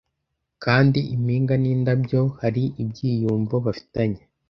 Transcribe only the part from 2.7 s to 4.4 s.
ibyiyumvo bafitanye,